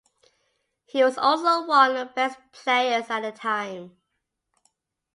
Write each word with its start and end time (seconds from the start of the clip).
He 0.87 1.03
was 1.03 1.15
also 1.15 1.63
one 1.67 1.91
of 1.95 2.07
the 2.07 2.13
best 2.15 2.39
players 2.53 3.11
at 3.11 3.19
the 3.19 3.31
time. 3.31 3.97